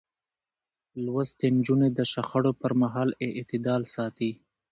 لوستې 1.05 1.47
نجونې 1.57 1.89
د 1.97 1.99
شخړو 2.11 2.51
پر 2.61 2.71
مهال 2.81 3.09
اعتدال 3.25 3.81
ساتي. 3.95 4.31